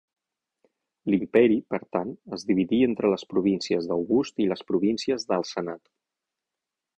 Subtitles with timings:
[1.13, 5.85] L'imperi, per tant, es dividí entre les províncies d'August i les províncies del Senat.